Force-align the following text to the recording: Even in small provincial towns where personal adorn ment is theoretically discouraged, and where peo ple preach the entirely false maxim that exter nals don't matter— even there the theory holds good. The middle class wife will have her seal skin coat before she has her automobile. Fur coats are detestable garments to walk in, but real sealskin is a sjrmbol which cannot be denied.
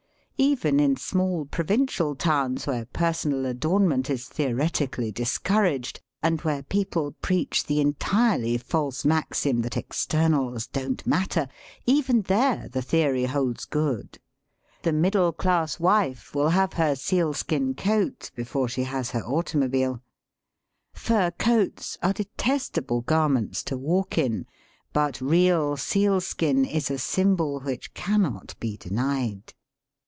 Even 0.43 0.79
in 0.79 0.97
small 0.97 1.45
provincial 1.45 2.15
towns 2.15 2.65
where 2.65 2.85
personal 2.85 3.45
adorn 3.45 3.87
ment 3.87 4.09
is 4.09 4.27
theoretically 4.27 5.11
discouraged, 5.11 6.01
and 6.23 6.41
where 6.41 6.63
peo 6.63 6.83
ple 6.85 7.11
preach 7.21 7.63
the 7.67 7.79
entirely 7.79 8.57
false 8.57 9.05
maxim 9.05 9.61
that 9.61 9.77
exter 9.77 10.17
nals 10.27 10.65
don't 10.71 11.05
matter— 11.05 11.47
even 11.85 12.23
there 12.23 12.67
the 12.69 12.81
theory 12.81 13.25
holds 13.25 13.65
good. 13.65 14.17
The 14.81 14.91
middle 14.91 15.31
class 15.31 15.79
wife 15.79 16.33
will 16.33 16.49
have 16.49 16.73
her 16.73 16.95
seal 16.95 17.33
skin 17.35 17.75
coat 17.75 18.31
before 18.33 18.67
she 18.67 18.81
has 18.85 19.11
her 19.11 19.21
automobile. 19.21 20.01
Fur 20.95 21.29
coats 21.29 21.99
are 22.01 22.13
detestable 22.13 23.01
garments 23.01 23.61
to 23.65 23.77
walk 23.77 24.17
in, 24.17 24.47
but 24.91 25.21
real 25.21 25.77
sealskin 25.77 26.65
is 26.65 26.89
a 26.89 26.95
sjrmbol 26.95 27.63
which 27.63 27.93
cannot 27.93 28.55
be 28.59 28.75
denied. 28.75 29.53